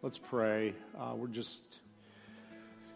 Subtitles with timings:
[0.00, 0.74] Let's pray.
[0.96, 1.80] Uh, we're just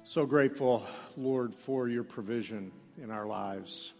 [0.04, 2.70] so grateful, Lord, for your provision
[3.02, 3.92] in our lives.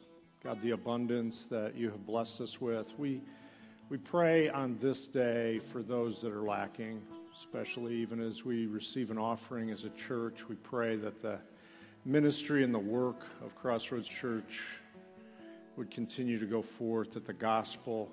[0.44, 2.96] God, the abundance that you have blessed us with.
[2.96, 3.20] We,
[3.88, 7.02] we pray on this day for those that are lacking,
[7.36, 10.48] especially even as we receive an offering as a church.
[10.48, 11.41] We pray that the
[12.05, 14.62] ministry and the work of Crossroads Church
[15.77, 18.12] would continue to go forth, that the gospel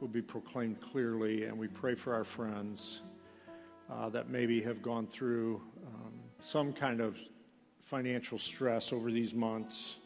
[0.00, 2.98] would be proclaimed clearly, and we pray for our friends
[3.92, 7.16] uh, that maybe have gone through um, some kind of
[7.82, 9.96] financial stress over these months.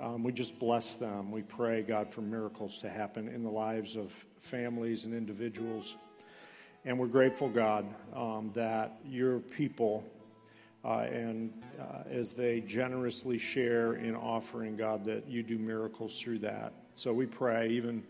[0.00, 1.30] Um, we just bless them.
[1.30, 5.94] We pray, God, for miracles to happen in the lives of families and individuals.
[6.84, 10.02] And we're grateful, God, um, that your people,
[10.84, 16.40] uh, and uh, as they generously share in offering, God, that you do miracles through
[16.40, 16.72] that.
[16.94, 18.02] So we pray, even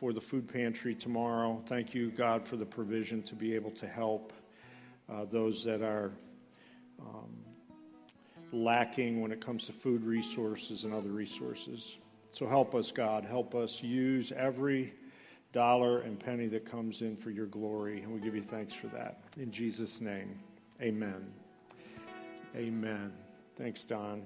[0.00, 1.62] for the food pantry tomorrow.
[1.66, 4.32] Thank you, God, for the provision to be able to help
[5.12, 6.10] uh, those that are
[6.98, 7.28] um,
[8.50, 11.98] lacking when it comes to food resources and other resources.
[12.32, 13.26] So help us, God.
[13.26, 14.94] Help us use every
[15.52, 18.00] dollar and penny that comes in for your glory.
[18.02, 19.24] And we give you thanks for that.
[19.36, 20.38] In Jesus' name,
[20.80, 21.26] amen.
[22.56, 23.12] Amen.
[23.58, 24.22] Thanks, Don.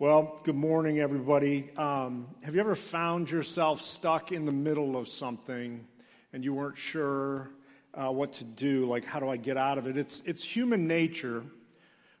[0.00, 1.70] Well, good morning, everybody.
[1.76, 5.86] Um, have you ever found yourself stuck in the middle of something
[6.32, 7.50] and you weren't sure
[7.94, 8.86] uh, what to do?
[8.86, 9.96] Like, how do I get out of it?
[9.96, 11.44] It's, it's human nature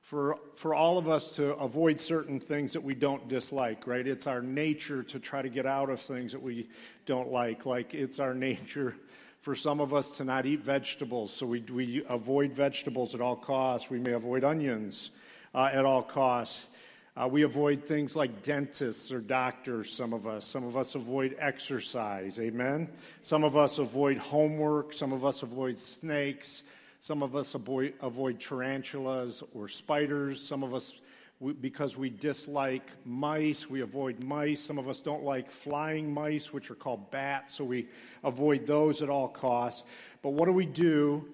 [0.02, 4.06] for, for all of us to avoid certain things that we don't dislike, right?
[4.06, 6.68] It's our nature to try to get out of things that we
[7.06, 7.66] don't like.
[7.66, 8.94] Like, it's our nature
[9.40, 13.34] for some of us to not eat vegetables, so we, we avoid vegetables at all
[13.34, 13.90] costs.
[13.90, 15.10] We may avoid onions
[15.52, 16.68] uh, at all costs.
[17.16, 20.44] Uh, we avoid things like dentists or doctors, some of us.
[20.44, 22.88] Some of us avoid exercise, amen?
[23.22, 24.92] Some of us avoid homework.
[24.92, 26.64] Some of us avoid snakes.
[26.98, 30.44] Some of us avoid, avoid tarantulas or spiders.
[30.44, 30.92] Some of us,
[31.38, 34.60] we, because we dislike mice, we avoid mice.
[34.60, 37.86] Some of us don't like flying mice, which are called bats, so we
[38.24, 39.84] avoid those at all costs.
[40.20, 41.28] But what do we do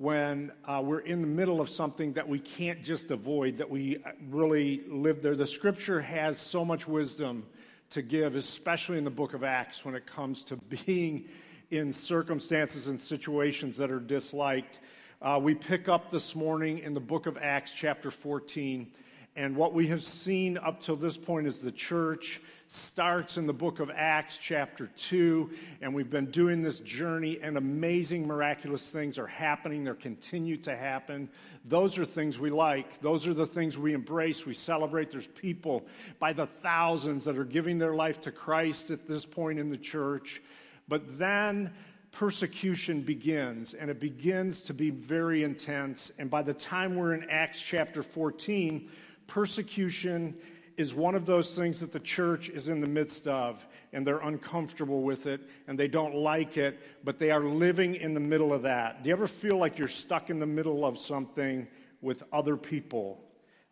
[0.00, 4.02] when uh, we're in the middle of something that we can't just avoid, that we
[4.30, 5.36] really live there.
[5.36, 7.44] The scripture has so much wisdom
[7.90, 10.56] to give, especially in the book of Acts when it comes to
[10.86, 11.28] being
[11.70, 14.78] in circumstances and situations that are disliked.
[15.20, 18.90] Uh, we pick up this morning in the book of Acts, chapter 14.
[19.36, 23.52] And what we have seen up till this point is the church starts in the
[23.52, 29.18] book of Acts, chapter 2, and we've been doing this journey, and amazing, miraculous things
[29.18, 29.84] are happening.
[29.84, 31.28] They continue to happen.
[31.64, 33.00] Those are things we like.
[33.00, 35.10] Those are the things we embrace, we celebrate.
[35.10, 35.86] There's people
[36.18, 39.78] by the thousands that are giving their life to Christ at this point in the
[39.78, 40.42] church.
[40.88, 41.72] But then
[42.12, 46.10] persecution begins, and it begins to be very intense.
[46.18, 48.88] And by the time we're in Acts chapter 14,
[49.30, 50.34] persecution
[50.76, 54.18] is one of those things that the church is in the midst of, and they're
[54.18, 58.52] uncomfortable with it, and they don't like it, but they are living in the middle
[58.52, 59.02] of that.
[59.02, 61.68] Do you ever feel like you're stuck in the middle of something
[62.00, 63.20] with other people?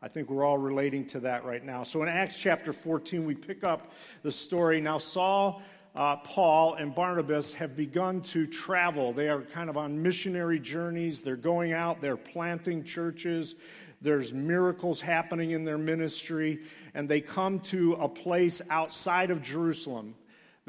[0.01, 1.83] I think we're all relating to that right now.
[1.83, 3.93] So in Acts chapter 14, we pick up
[4.23, 4.81] the story.
[4.81, 5.61] Now, Saul,
[5.97, 9.13] uh, Paul, and Barnabas have begun to travel.
[9.13, 11.21] They are kind of on missionary journeys.
[11.21, 13.57] They're going out, they're planting churches,
[14.01, 16.61] there's miracles happening in their ministry,
[16.95, 20.15] and they come to a place outside of Jerusalem.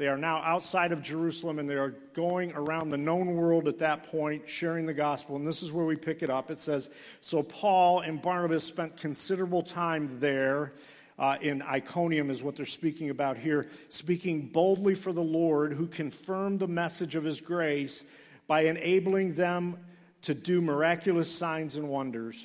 [0.00, 3.78] They are now outside of Jerusalem and they are going around the known world at
[3.80, 5.36] that point, sharing the gospel.
[5.36, 6.50] And this is where we pick it up.
[6.50, 6.88] It says
[7.20, 10.72] So Paul and Barnabas spent considerable time there.
[11.18, 15.86] Uh, in Iconium, is what they're speaking about here, speaking boldly for the Lord, who
[15.86, 18.04] confirmed the message of his grace
[18.46, 19.76] by enabling them
[20.22, 22.42] to do miraculous signs and wonders.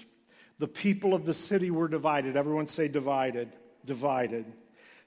[0.59, 2.38] The people of the city were divided.
[2.38, 3.49] Everyone say divided.
[3.85, 4.45] Divided.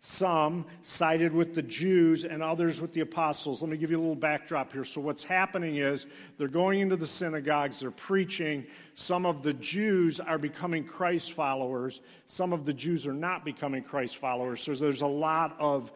[0.00, 3.62] Some sided with the Jews and others with the apostles.
[3.62, 4.84] Let me give you a little backdrop here.
[4.84, 8.64] So, what's happening is they're going into the synagogues, they're preaching.
[8.95, 13.83] Some of the Jews are becoming Christ followers, some of the Jews are not becoming
[13.83, 14.62] Christ followers.
[14.62, 15.91] So, there's a lot of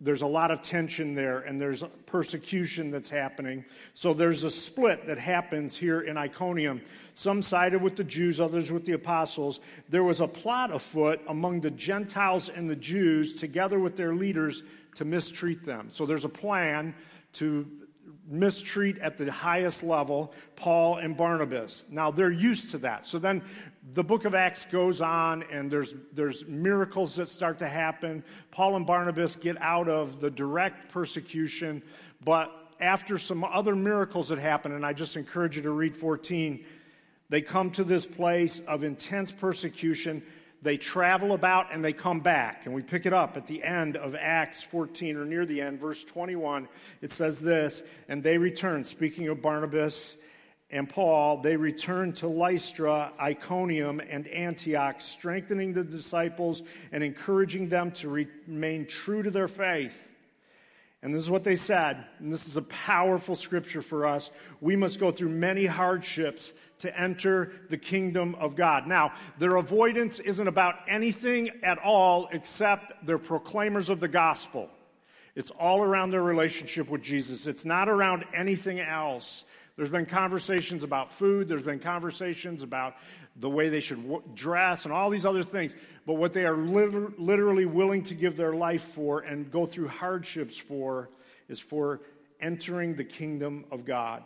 [0.00, 3.64] there's a lot of tension there and there's persecution that's happening.
[3.94, 6.82] So there's a split that happens here in Iconium.
[7.14, 9.60] Some sided with the Jews, others with the apostles.
[9.88, 14.62] There was a plot afoot among the Gentiles and the Jews, together with their leaders,
[14.96, 15.88] to mistreat them.
[15.90, 16.94] So there's a plan
[17.34, 17.66] to
[18.26, 21.84] mistreat at the highest level Paul and Barnabas.
[21.88, 23.06] Now they're used to that.
[23.06, 23.42] So then
[23.92, 28.24] the book of Acts goes on and there's, there's miracles that start to happen.
[28.50, 31.82] Paul and Barnabas get out of the direct persecution,
[32.24, 32.50] but
[32.80, 36.64] after some other miracles that happen, and I just encourage you to read 14,
[37.28, 40.22] they come to this place of intense persecution.
[40.62, 42.64] They travel about and they come back.
[42.64, 45.80] And we pick it up at the end of Acts 14 or near the end,
[45.80, 46.68] verse 21.
[47.02, 50.16] It says this And they returned, speaking of Barnabas
[50.74, 57.92] and Paul, they returned to Lystra, Iconium, and Antioch, strengthening the disciples and encouraging them
[57.92, 59.94] to remain true to their faith.
[61.00, 64.32] And this is what they said, and this is a powerful scripture for us.
[64.60, 68.88] We must go through many hardships to enter the kingdom of God.
[68.88, 74.70] Now, their avoidance isn't about anything at all except they're proclaimers of the gospel.
[75.36, 77.46] It's all around their relationship with Jesus.
[77.46, 79.44] It's not around anything else.
[79.76, 82.94] There's been conversations about food, there's been conversations about
[83.36, 85.74] the way they should w- dress and all these other things.
[86.06, 89.88] But what they are liter- literally willing to give their life for and go through
[89.88, 91.10] hardships for
[91.48, 92.02] is for
[92.40, 94.22] entering the kingdom of God.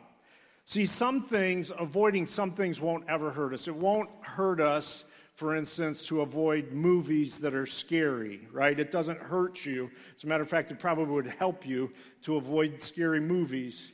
[0.67, 3.69] See, some things, avoiding some things won't ever hurt us.
[3.69, 5.05] It won't hurt us,
[5.35, 8.79] for instance, to avoid movies that are scary, right?
[8.79, 9.91] It doesn't hurt you.
[10.15, 11.91] As a matter of fact, it probably would help you
[12.25, 13.93] to avoid scary movies.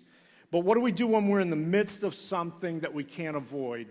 [0.50, 3.36] But what do we do when we're in the midst of something that we can't
[3.36, 3.88] avoid?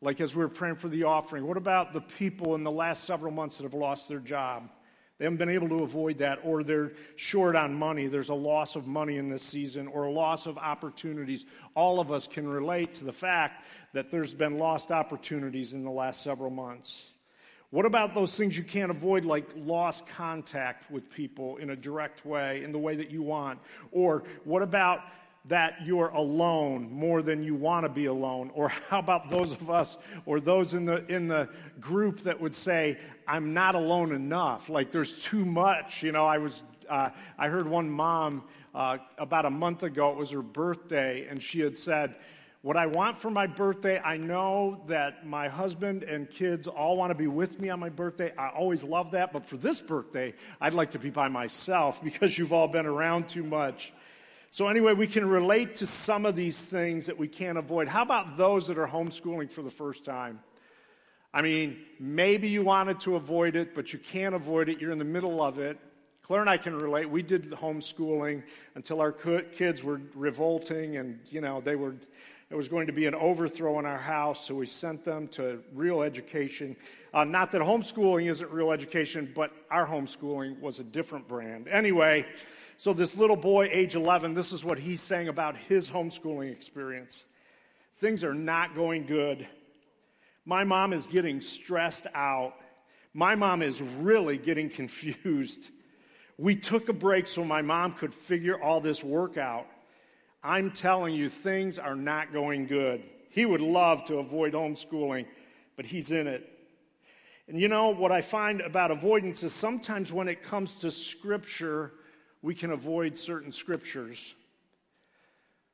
[0.00, 3.04] Like as we were praying for the offering, what about the people in the last
[3.04, 4.70] several months that have lost their job?
[5.18, 8.06] They haven't been able to avoid that, or they're short on money.
[8.06, 11.44] There's a loss of money in this season, or a loss of opportunities.
[11.74, 15.90] All of us can relate to the fact that there's been lost opportunities in the
[15.90, 17.02] last several months.
[17.68, 22.24] What about those things you can't avoid, like lost contact with people in a direct
[22.24, 23.58] way, in the way that you want?
[23.92, 25.02] Or what about
[25.50, 28.50] that you're alone more than you want to be alone?
[28.54, 31.48] Or how about those of us or those in the, in the
[31.80, 34.68] group that would say, I'm not alone enough?
[34.68, 36.04] Like there's too much.
[36.04, 38.44] You know, I was, uh, I heard one mom
[38.74, 42.14] uh, about a month ago, it was her birthday, and she had said,
[42.62, 47.10] what I want for my birthday, I know that my husband and kids all want
[47.10, 48.32] to be with me on my birthday.
[48.36, 49.32] I always love that.
[49.32, 53.30] But for this birthday, I'd like to be by myself because you've all been around
[53.30, 53.94] too much.
[54.52, 57.86] So, anyway, we can relate to some of these things that we can't avoid.
[57.86, 60.40] How about those that are homeschooling for the first time?
[61.32, 64.80] I mean, maybe you wanted to avoid it, but you can't avoid it.
[64.80, 65.78] You're in the middle of it.
[66.22, 67.08] Claire and I can relate.
[67.08, 68.42] We did homeschooling
[68.74, 71.94] until our kids were revolting and, you know, they were,
[72.50, 75.62] it was going to be an overthrow in our house, so we sent them to
[75.72, 76.76] real education.
[77.14, 81.68] Uh, not that homeschooling isn't real education, but our homeschooling was a different brand.
[81.68, 82.26] Anyway,
[82.82, 87.26] so, this little boy, age 11, this is what he's saying about his homeschooling experience.
[87.98, 89.46] Things are not going good.
[90.46, 92.54] My mom is getting stressed out.
[93.12, 95.60] My mom is really getting confused.
[96.38, 99.66] We took a break so my mom could figure all this work out.
[100.42, 103.02] I'm telling you, things are not going good.
[103.28, 105.26] He would love to avoid homeschooling,
[105.76, 106.50] but he's in it.
[107.46, 111.92] And you know, what I find about avoidance is sometimes when it comes to Scripture,
[112.42, 114.34] we can avoid certain scriptures.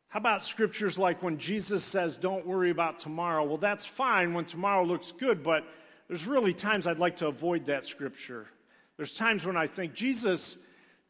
[0.09, 3.45] How about scriptures like when Jesus says, Don't worry about tomorrow?
[3.45, 5.65] Well, that's fine when tomorrow looks good, but
[6.09, 8.47] there's really times I'd like to avoid that scripture.
[8.97, 10.57] There's times when I think, Jesus,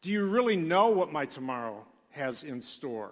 [0.01, 3.11] do you really know what my tomorrow has in store?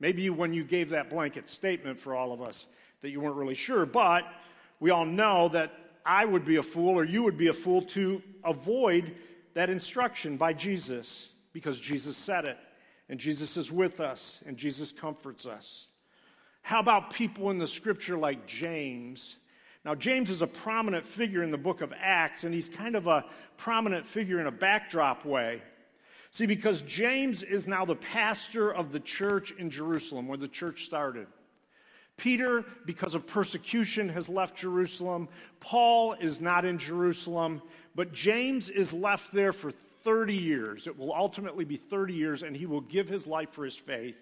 [0.00, 2.66] Maybe when you gave that blanket statement for all of us
[3.02, 4.24] that you weren't really sure, but
[4.80, 5.72] we all know that
[6.04, 9.14] I would be a fool or you would be a fool to avoid
[9.54, 11.28] that instruction by Jesus
[11.58, 12.56] because Jesus said it,
[13.08, 15.86] and Jesus is with us, and Jesus comforts us.
[16.62, 19.36] How about people in the scripture like James?
[19.84, 23.06] Now, James is a prominent figure in the book of Acts, and he's kind of
[23.06, 23.24] a
[23.56, 25.62] prominent figure in a backdrop way.
[26.30, 30.84] See, because James is now the pastor of the church in Jerusalem, where the church
[30.84, 31.26] started.
[32.18, 35.28] Peter, because of persecution, has left Jerusalem.
[35.60, 37.62] Paul is not in Jerusalem,
[37.94, 39.72] but James is left there for
[40.04, 40.86] 30 years.
[40.86, 44.16] It will ultimately be 30 years, and he will give his life for his faith.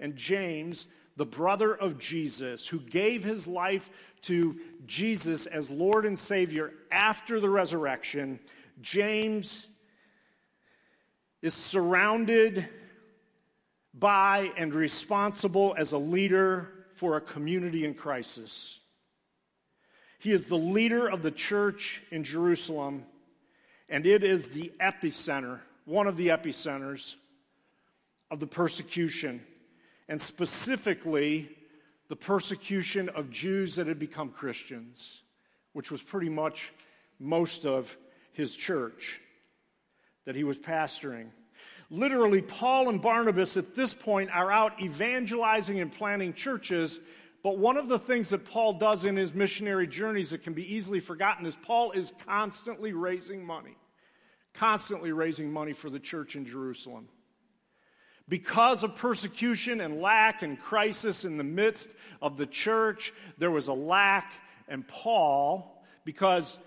[0.00, 0.86] And James,
[1.16, 3.88] the brother of Jesus, who gave his life
[4.22, 8.38] to Jesus as Lord and Savior after the resurrection,
[8.82, 9.68] James
[11.42, 12.68] is surrounded
[13.94, 18.80] by and responsible as a leader for a community in crisis.
[20.18, 23.04] He is the leader of the church in Jerusalem
[23.88, 27.14] and it is the epicenter, one of the epicenters
[28.30, 29.40] of the persecution,
[30.08, 31.50] and specifically
[32.08, 35.20] the persecution of Jews that had become Christians,
[35.72, 36.72] which was pretty much
[37.18, 37.94] most of
[38.32, 39.20] his church
[40.24, 41.28] that he was pastoring.
[41.88, 46.98] Literally, Paul and Barnabas at this point are out evangelizing and planting churches.
[47.46, 50.74] But one of the things that Paul does in his missionary journeys that can be
[50.74, 53.76] easily forgotten is Paul is constantly raising money,
[54.52, 57.06] constantly raising money for the church in Jerusalem.
[58.28, 63.68] Because of persecution and lack and crisis in the midst of the church, there was
[63.68, 64.32] a lack,
[64.66, 66.58] and Paul, because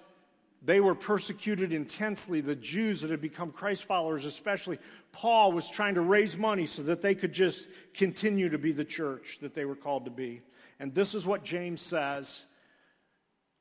[0.64, 4.80] they were persecuted intensely, the Jews that had become Christ followers, especially,
[5.12, 8.86] Paul was trying to raise money so that they could just continue to be the
[8.86, 10.42] church that they were called to be.
[10.80, 12.42] And this is what James says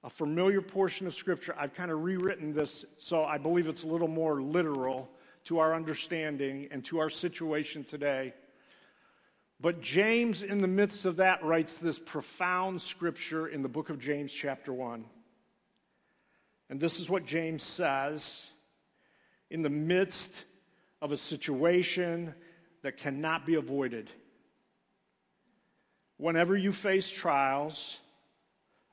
[0.04, 1.54] a familiar portion of Scripture.
[1.58, 5.10] I've kind of rewritten this so I believe it's a little more literal
[5.44, 8.32] to our understanding and to our situation today.
[9.60, 13.98] But James, in the midst of that, writes this profound scripture in the book of
[13.98, 15.04] James, chapter 1.
[16.70, 18.46] And this is what James says
[19.50, 20.44] in the midst
[21.02, 22.34] of a situation
[22.82, 24.12] that cannot be avoided.
[26.18, 27.96] Whenever you face trials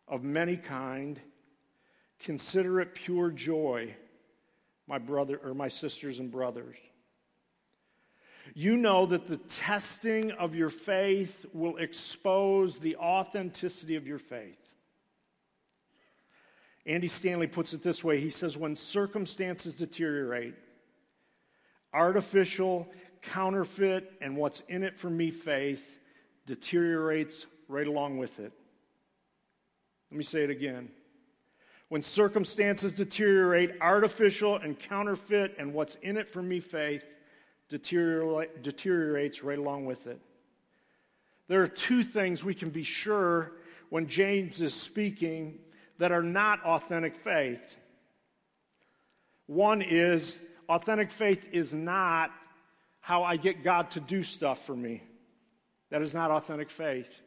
[0.08, 1.20] of many kind,
[2.20, 3.94] consider it pure joy
[4.88, 6.78] my brother or my sisters and brothers.
[8.54, 14.60] You know that the testing of your faith will expose the authenticity of your faith.
[16.86, 20.54] Andy Stanley puts it this way he says, When circumstances deteriorate,
[21.92, 22.88] artificial,
[23.24, 25.84] counterfeit, and what's in it for me faith
[26.46, 28.52] deteriorates right along with it.
[30.12, 30.90] Let me say it again.
[31.90, 37.04] When circumstances deteriorate, artificial and counterfeit, and what's in it for me faith
[37.70, 40.20] deteriorates right along with it.
[41.48, 43.52] There are two things we can be sure
[43.90, 45.60] when James is speaking
[45.98, 47.62] that are not authentic faith.
[49.48, 52.32] One is authentic faith is not
[53.00, 55.04] how I get God to do stuff for me.
[55.96, 57.22] That is not authentic faith.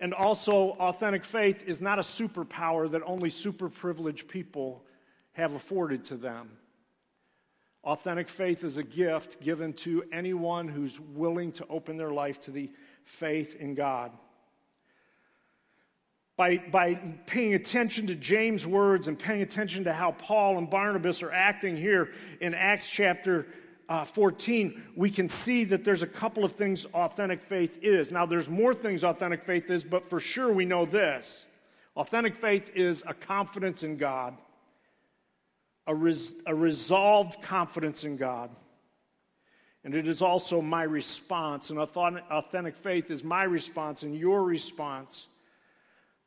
[0.00, 4.86] And also, authentic faith is not a superpower that only super privileged people
[5.32, 6.48] have afforded to them.
[7.84, 12.52] Authentic faith is a gift given to anyone who's willing to open their life to
[12.52, 12.70] the
[13.04, 14.12] faith in God.
[16.38, 16.94] By, by
[17.26, 21.76] paying attention to James' words and paying attention to how Paul and Barnabas are acting
[21.76, 23.46] here in Acts chapter
[23.90, 28.12] uh, 14, we can see that there's a couple of things authentic faith is.
[28.12, 31.46] Now, there's more things authentic faith is, but for sure we know this.
[31.96, 34.38] Authentic faith is a confidence in God,
[35.88, 38.50] a, res- a resolved confidence in God.
[39.82, 41.70] And it is also my response.
[41.70, 45.26] And authentic faith is my response and your response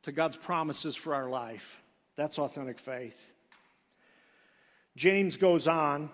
[0.01, 1.81] to God's promises for our life.
[2.17, 3.15] That's authentic faith.
[4.97, 6.09] James goes on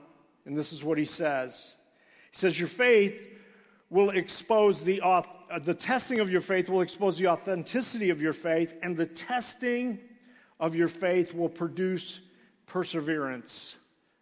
[0.50, 1.78] and this is what he says
[2.32, 3.30] He says, Your faith
[3.92, 5.22] will expose the, uh,
[5.64, 10.00] the testing of your faith will expose the authenticity of your faith, and the testing
[10.60, 12.20] of your faith will produce
[12.66, 13.76] perseverance.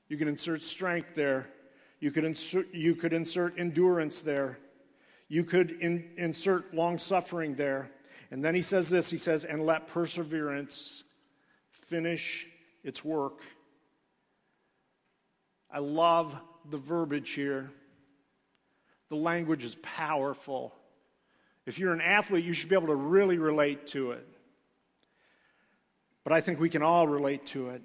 [0.10, 1.48] You can insert strength there.
[2.02, 4.60] You could insert, you could insert endurance there.
[5.30, 7.90] You could in, insert long suffering there.
[8.32, 11.04] And then he says this he says, and let perseverance
[11.72, 12.48] finish
[12.84, 13.42] its work
[15.72, 16.36] I love
[16.70, 17.72] the verbiage here.
[19.10, 20.74] The language is powerful.
[21.66, 24.28] If you're an athlete, you should be able to really relate to it.
[26.24, 27.82] But I think we can all relate to it.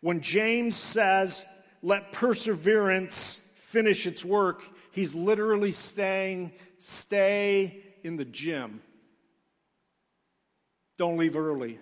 [0.00, 1.44] When James says,
[1.82, 8.80] let perseverance finish its work, he's literally saying, stay in the gym.
[10.98, 11.78] Don't leave early.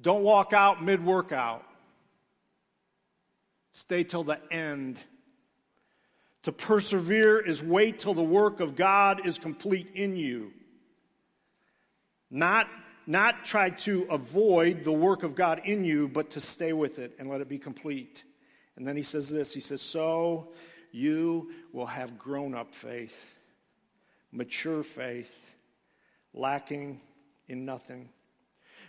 [0.00, 1.64] Don't walk out mid workout.
[3.80, 4.98] Stay till the end.
[6.42, 10.52] To persevere is wait till the work of God is complete in you.
[12.30, 12.68] Not,
[13.06, 17.16] not try to avoid the work of God in you, but to stay with it
[17.18, 18.24] and let it be complete.
[18.76, 20.52] And then he says this He says, So
[20.92, 23.34] you will have grown up faith,
[24.30, 25.34] mature faith,
[26.34, 27.00] lacking
[27.48, 28.10] in nothing.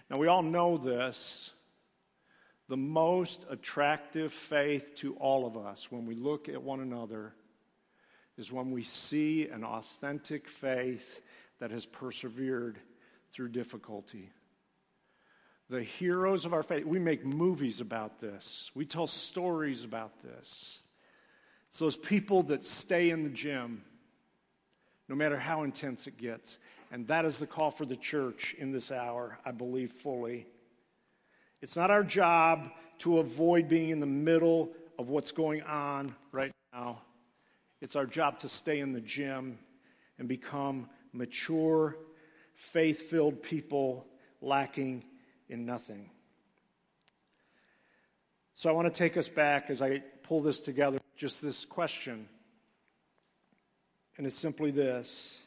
[0.09, 1.51] Now, we all know this
[2.71, 7.33] the most attractive faith to all of us when we look at one another
[8.37, 11.19] is when we see an authentic faith
[11.59, 12.79] that has persevered
[13.33, 14.29] through difficulty.
[15.69, 20.79] The heroes of our faith, we make movies about this, we tell stories about this.
[21.71, 23.83] It's those people that stay in the gym
[25.09, 26.57] no matter how intense it gets.
[26.89, 30.47] And that is the call for the church in this hour, I believe fully.
[31.61, 36.51] It's not our job to avoid being in the middle of what's going on right
[36.73, 37.01] now.
[37.81, 39.59] It's our job to stay in the gym
[40.17, 41.95] and become mature,
[42.55, 44.05] faith filled people
[44.41, 45.03] lacking
[45.49, 46.09] in nothing.
[48.55, 52.27] So I want to take us back as I pull this together, just this question.
[54.17, 55.41] And it's simply this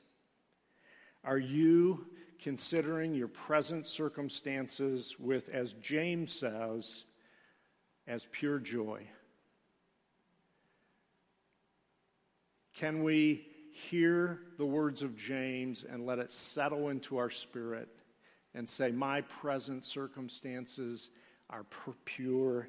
[1.23, 2.06] Are you
[2.45, 7.05] considering your present circumstances with, as James says,
[8.07, 9.03] as pure joy?
[12.75, 17.89] Can we hear the words of James and let it settle into our spirit
[18.53, 21.09] and say, My present circumstances
[21.49, 21.65] are
[22.05, 22.69] pure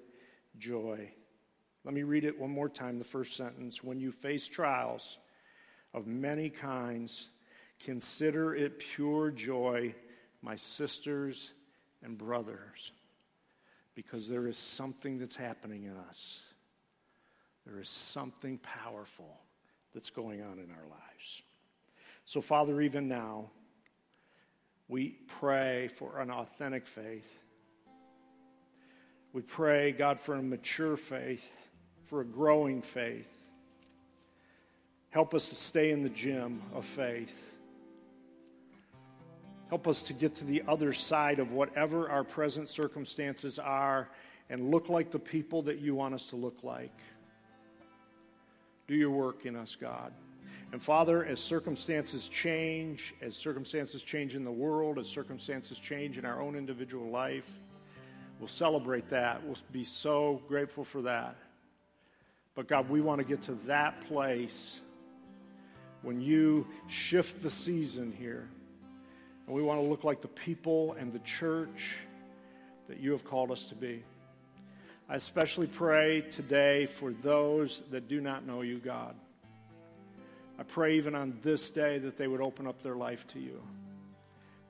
[0.57, 1.11] joy?
[1.83, 3.83] Let me read it one more time, the first sentence.
[3.83, 5.17] When you face trials
[5.93, 7.29] of many kinds,
[7.79, 9.93] consider it pure joy,
[10.41, 11.51] my sisters
[12.03, 12.91] and brothers,
[13.95, 16.39] because there is something that's happening in us.
[17.65, 19.39] There is something powerful
[19.93, 21.41] that's going on in our lives.
[22.25, 23.49] So, Father, even now,
[24.87, 27.27] we pray for an authentic faith.
[29.33, 31.45] We pray, God, for a mature faith,
[32.05, 33.27] for a growing faith.
[35.09, 37.33] Help us to stay in the gym of faith.
[39.69, 44.09] Help us to get to the other side of whatever our present circumstances are
[44.49, 46.97] and look like the people that you want us to look like.
[48.87, 50.13] Do your work in us, God.
[50.71, 56.25] And Father, as circumstances change, as circumstances change in the world, as circumstances change in
[56.25, 57.49] our own individual life,
[58.39, 59.43] we'll celebrate that.
[59.43, 61.37] We'll be so grateful for that.
[62.53, 64.79] But God, we want to get to that place
[66.03, 68.47] when you shift the season here.
[69.47, 71.97] And we want to look like the people and the church
[72.87, 74.03] that you have called us to be.
[75.07, 79.15] I especially pray today for those that do not know you, God.
[80.57, 83.61] I pray even on this day that they would open up their life to you,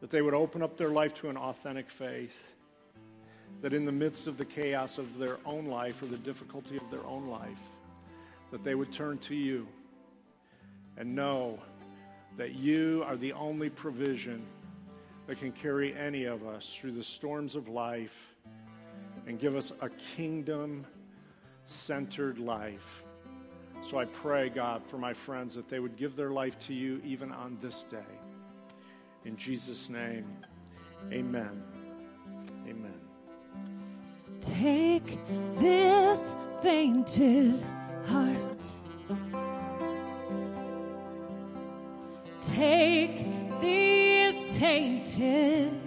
[0.01, 2.35] that they would open up their life to an authentic faith,
[3.61, 6.89] that in the midst of the chaos of their own life or the difficulty of
[6.91, 7.57] their own life,
[8.51, 9.67] that they would turn to you
[10.97, 11.59] and know
[12.35, 14.45] that you are the only provision
[15.27, 18.35] that can carry any of us through the storms of life
[19.27, 20.85] and give us a kingdom
[21.65, 23.03] centered life.
[23.81, 27.01] So I pray, God, for my friends that they would give their life to you
[27.03, 27.97] even on this day.
[29.25, 30.25] In Jesus' name,
[31.11, 31.63] amen.
[32.67, 32.99] Amen.
[34.39, 35.17] Take
[35.57, 36.19] this
[36.61, 37.63] fainted
[38.07, 38.59] heart.
[42.41, 42.94] Take
[44.75, 45.84] these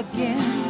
[0.00, 0.69] again.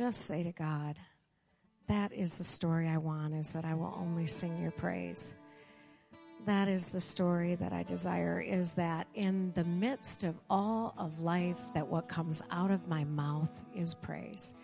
[0.00, 0.96] Just say to God,
[1.86, 5.34] that is the story I want, is that I will only sing your praise.
[6.46, 11.20] That is the story that I desire, is that in the midst of all of
[11.20, 14.54] life, that what comes out of my mouth is praise.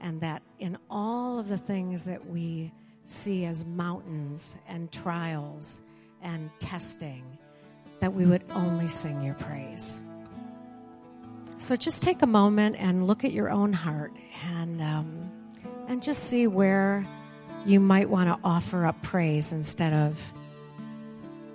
[0.00, 2.72] And that in all of the things that we
[3.04, 5.78] see as mountains and trials
[6.22, 7.22] and testing,
[8.00, 10.00] that we would only sing your praise.
[11.64, 14.12] So just take a moment and look at your own heart
[14.52, 15.30] and um,
[15.88, 17.06] and just see where
[17.64, 20.22] you might want to offer up praise instead of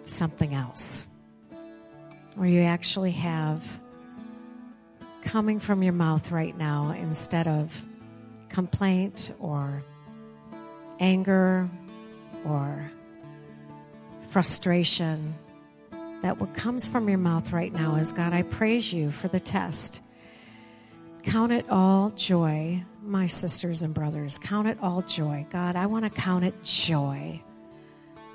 [0.06, 1.06] something else.
[2.34, 3.64] Where you actually have
[5.22, 7.86] coming from your mouth right now instead of
[8.50, 9.84] complaint or
[11.00, 11.70] anger
[12.46, 12.92] or
[14.32, 15.36] frustration
[16.22, 19.40] that what comes from your mouth right now is God, I praise you for the
[19.40, 20.02] test.
[21.24, 24.38] Count it all joy, my sisters and brothers.
[24.40, 25.46] Count it all joy.
[25.50, 27.42] God, I want to count it joy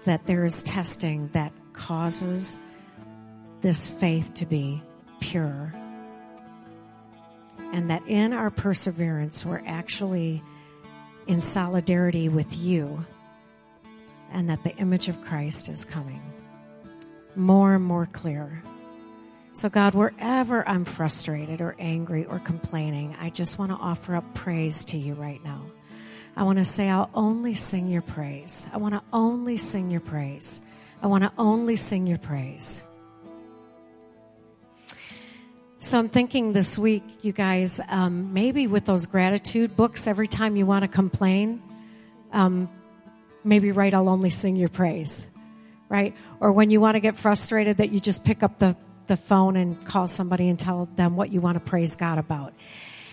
[0.05, 2.57] that there is testing that causes
[3.61, 4.83] this faith to be
[5.21, 5.73] pure.
[7.73, 10.43] And that in our perseverance, we're actually
[11.27, 13.05] in solidarity with you,
[14.31, 16.21] and that the image of Christ is coming
[17.37, 18.63] more and more clear.
[19.53, 24.35] So, God, wherever I'm frustrated or angry or complaining, I just want to offer up
[24.35, 25.63] praise to you right now.
[26.37, 28.67] I want to say, I'll only sing your praise.
[28.73, 30.61] I want to only sing your praise.
[31.01, 32.83] I want to only sing your praise.
[35.79, 40.57] So I'm thinking this week, you guys, um, maybe with those gratitude books, every time
[40.57, 41.63] you want to complain,
[42.33, 42.69] um,
[43.45, 45.25] maybe write, I'll only sing your praise
[45.95, 46.17] right?
[46.41, 48.77] Or when you want to get frustrated that you just pick up the,
[49.07, 52.53] the phone and call somebody and tell them what you want to praise God about.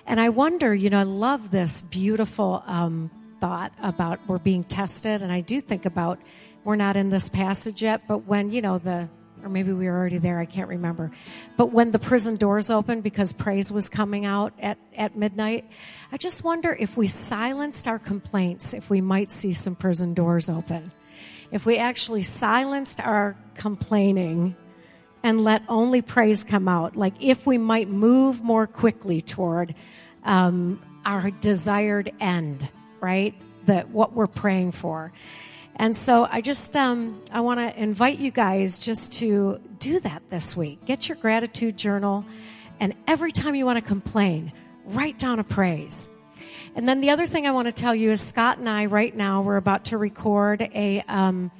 [0.07, 5.21] And I wonder, you know, I love this beautiful um, thought about we're being tested.
[5.21, 6.17] And I do think about,
[6.63, 9.07] we're not in this passage yet, but when, you know, the,
[9.43, 11.11] or maybe we were already there, I can't remember.
[11.57, 15.69] But when the prison doors opened because praise was coming out at, at midnight,
[16.11, 20.49] I just wonder if we silenced our complaints, if we might see some prison doors
[20.49, 20.91] open
[21.51, 24.55] if we actually silenced our complaining
[25.23, 29.75] and let only praise come out, like if we might move more quickly toward
[30.23, 33.35] um, our desired end, right?
[33.65, 35.11] That what we're praying for.
[35.75, 40.21] And so I just um, I want to invite you guys just to do that
[40.29, 40.85] this week.
[40.85, 42.25] Get your gratitude journal,
[42.79, 44.51] and every time you want to complain,
[44.85, 46.07] write down a praise.
[46.73, 49.15] And then the other thing I want to tell you is Scott and I right
[49.15, 51.51] now we're about to record a um,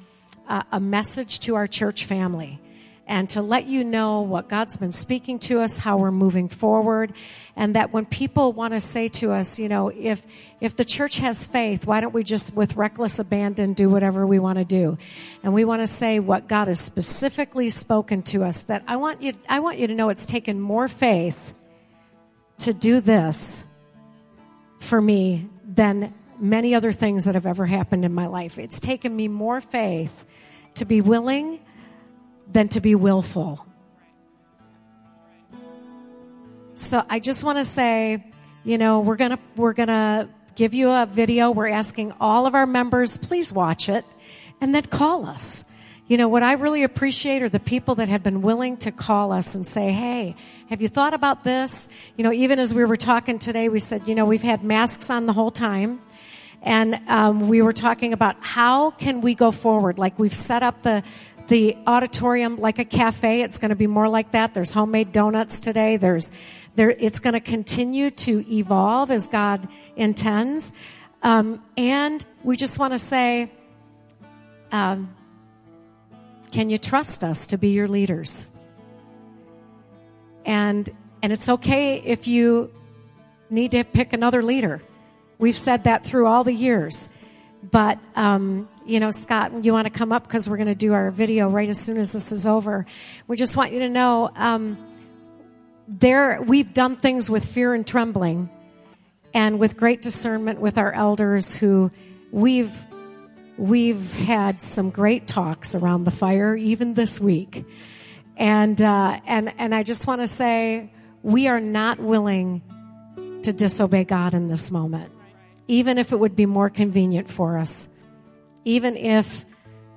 [0.70, 2.60] a message to our church family
[3.06, 7.12] and to let you know what God's been speaking to us, how we're moving forward,
[7.56, 10.22] and that when people want to say to us, you know, if
[10.60, 14.38] if the church has faith, why don't we just with reckless abandon do whatever we
[14.38, 14.96] want to do?
[15.42, 19.20] And we want to say what God has specifically spoken to us that I want
[19.20, 21.54] you I want you to know it's taken more faith
[22.58, 23.64] to do this
[24.82, 28.58] for me than many other things that have ever happened in my life.
[28.58, 30.12] It's taken me more faith
[30.74, 31.60] to be willing
[32.50, 33.64] than to be willful.
[36.74, 38.24] So I just want to say,
[38.64, 41.50] you know, we're going to we're going to give you a video.
[41.50, 44.04] We're asking all of our members, please watch it
[44.60, 45.64] and then call us.
[46.12, 49.32] You know, what I really appreciate are the people that have been willing to call
[49.32, 50.36] us and say, Hey,
[50.68, 51.88] have you thought about this?
[52.18, 55.08] You know, even as we were talking today, we said, you know, we've had masks
[55.08, 56.02] on the whole time.
[56.60, 59.96] And um, we were talking about how can we go forward?
[59.96, 61.02] Like we've set up the,
[61.48, 63.40] the auditorium like a cafe.
[63.40, 64.52] It's going to be more like that.
[64.52, 65.96] There's homemade donuts today.
[65.96, 66.30] There's,
[66.74, 70.74] there, it's going to continue to evolve as God intends.
[71.22, 73.50] Um, and we just want to say,
[74.72, 75.14] um,
[76.52, 78.46] can you trust us to be your leaders?
[80.44, 80.88] And,
[81.22, 82.70] and it's okay if you
[83.50, 84.82] need to pick another leader.
[85.38, 87.08] We've said that through all the years.
[87.68, 90.92] But, um, you know, Scott, you want to come up because we're going to do
[90.92, 92.86] our video right as soon as this is over.
[93.26, 94.76] We just want you to know, um,
[95.88, 98.50] there, we've done things with fear and trembling
[99.32, 101.90] and with great discernment with our elders who
[102.30, 102.72] we've
[103.62, 107.64] we've had some great talks around the fire even this week.
[108.36, 110.90] And uh, and and i just want to say
[111.22, 112.60] we are not willing
[113.42, 115.12] to disobey god in this moment.
[115.68, 117.88] Even if it would be more convenient for us.
[118.64, 119.44] Even if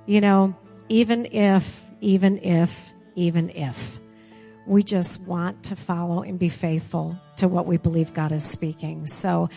[0.06, 0.54] you know
[0.88, 3.98] even if even if even if.
[4.64, 9.06] We just want to follow and be faithful to what we believe God is speaking.
[9.06, 9.48] So,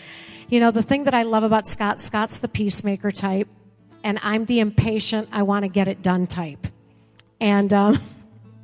[0.50, 3.48] you know, the thing that I love about Scott, Scott's the peacemaker type,
[4.04, 6.68] and I'm the impatient, I want to get it done type.
[7.40, 8.00] And, um,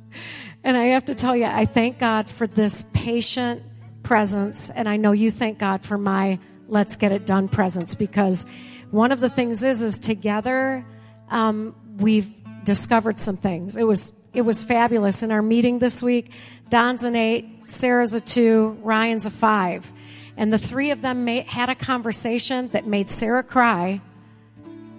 [0.64, 3.62] and I have to tell you, I thank God for this patient
[4.02, 8.46] presence, and I know you thank God for my let's get it done presence because
[8.90, 10.84] one of the things is, is together,
[11.30, 12.30] um, we've
[12.64, 13.76] discovered some things.
[13.76, 15.22] It was it was fabulous.
[15.22, 16.30] In our meeting this week,
[16.68, 19.90] Don's an eight, Sarah's a two, Ryan's a five.
[20.36, 24.02] And the three of them made, had a conversation that made Sarah cry,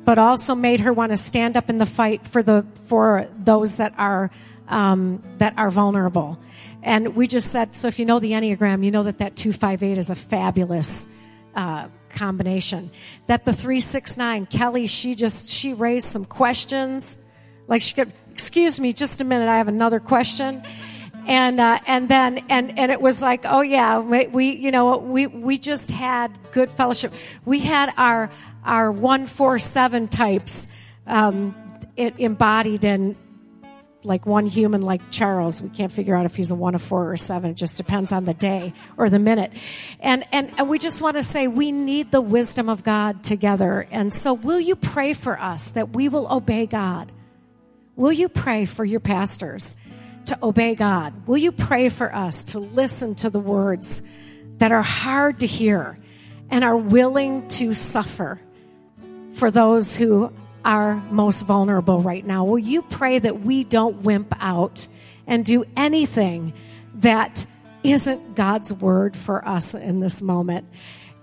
[0.07, 3.75] but also made her want to stand up in the fight for the for those
[3.75, 4.31] that are
[4.69, 6.39] um, that are vulnerable.
[6.81, 9.51] And we just said, so if you know the Enneagram, you know that that two
[9.51, 11.05] five eight is a fabulous
[11.55, 12.89] uh, combination.
[13.25, 17.17] That the three six nine, Kelly, she just she raised some questions,
[17.67, 20.63] like she could excuse me just a minute, I have another question.
[21.27, 24.97] And, uh, and then, and, and it was like, oh yeah, we, we, you know,
[24.97, 27.11] we, we just had good fellowship.
[27.43, 28.31] We had our,
[28.67, 30.67] our one, four, seven types,
[31.07, 31.55] um,
[31.95, 33.15] it embodied in
[34.03, 35.61] like one human like Charles.
[35.61, 37.51] We can't figure out if he's a one, a four, or seven.
[37.51, 39.51] It just depends on the day or the minute.
[39.99, 43.87] And, and, and we just want to say we need the wisdom of God together.
[43.91, 47.11] And so will you pray for us that we will obey God?
[47.95, 49.75] Will you pray for your pastors
[50.25, 51.27] to obey God?
[51.27, 54.01] Will you pray for us to listen to the words
[54.57, 55.97] that are hard to hear
[56.49, 58.39] and are willing to suffer
[59.37, 60.33] for those who
[60.65, 62.43] are most vulnerable right now?
[62.43, 64.87] Will you pray that we don't wimp out
[65.27, 66.53] and do anything
[66.95, 67.45] that
[67.83, 70.67] isn't God's word for us in this moment?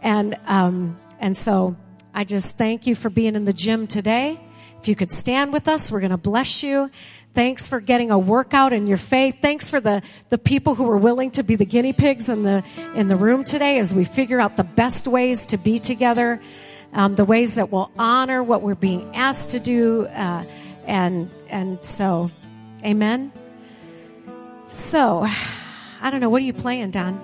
[0.00, 1.76] And, um, and so
[2.14, 4.40] I just thank you for being in the gym today.
[4.80, 6.90] If you could stand with us, we're going to bless you.
[7.34, 9.38] Thanks for getting a workout in your faith.
[9.42, 12.62] Thanks for the, the people who were willing to be the guinea pigs in the,
[12.94, 16.40] in the room today as we figure out the best ways to be together,
[16.94, 20.06] um, the ways that will honor what we're being asked to do.
[20.06, 20.44] Uh,
[20.86, 22.30] and, and so,
[22.84, 23.32] amen.
[24.68, 25.26] So,
[26.00, 26.30] I don't know.
[26.30, 27.20] What are you playing, Don?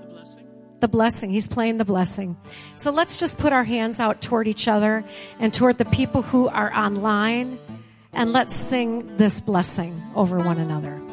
[0.00, 0.46] the blessing.
[0.80, 1.30] The blessing.
[1.30, 2.36] He's playing the blessing.
[2.76, 5.04] So let's just put our hands out toward each other
[5.40, 7.58] and toward the people who are online
[8.12, 11.05] and let's sing this blessing over one another.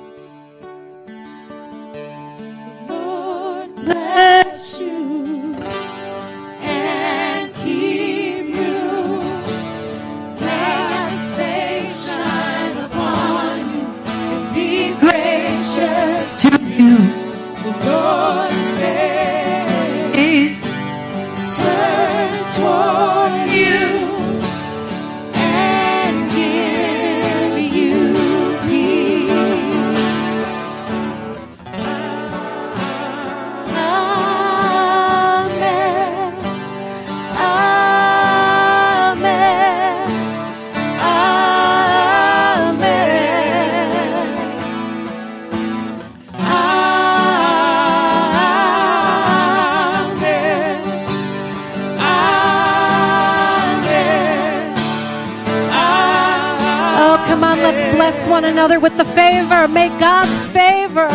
[57.39, 59.67] Bless one another with the favor.
[59.67, 61.08] May God's favor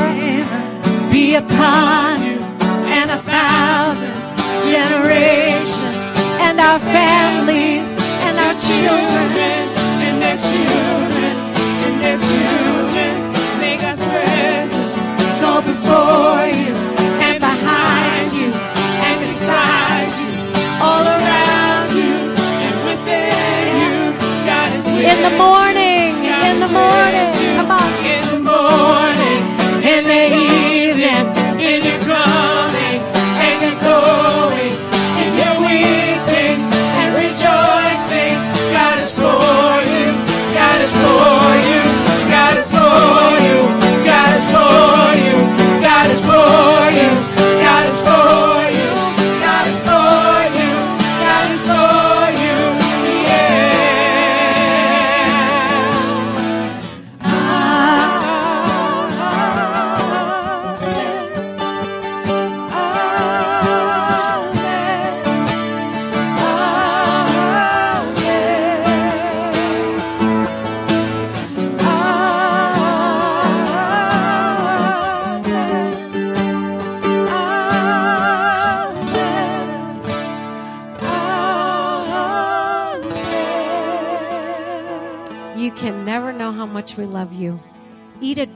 [1.11, 2.38] be upon you
[2.88, 4.14] and a thousand
[4.66, 6.02] generations
[6.42, 7.94] and our families
[8.26, 9.61] and our children
[10.07, 11.35] and their children
[11.85, 13.12] and their children.
[13.61, 15.02] May God's presence
[15.40, 16.74] go before you
[17.26, 18.50] and behind you
[19.07, 20.31] and beside you,
[20.83, 22.14] all around you
[22.66, 23.96] and within you.
[24.46, 25.67] God is with in the morning in
[26.72, 27.33] morning.
[27.57, 27.88] Come on.
[28.04, 29.58] In the morning,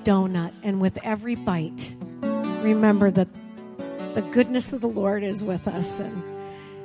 [0.04, 3.28] donut, and with every bite, remember that
[4.14, 6.00] the goodness of the Lord is with us.
[6.00, 6.22] And,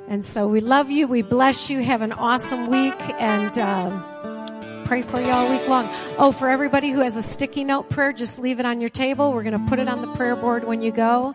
[0.08, 1.06] and so we love you.
[1.06, 1.82] We bless you.
[1.82, 2.98] Have an awesome week.
[3.20, 4.04] And, um,
[4.86, 5.86] pray for you all week long.
[6.16, 9.34] Oh, for everybody who has a sticky note prayer, just leave it on your table.
[9.34, 11.34] We're going to put it on the prayer board when you go.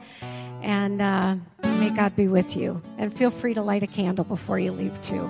[0.64, 2.82] And uh, may God be with you.
[2.98, 5.30] And feel free to light a candle before you leave, too.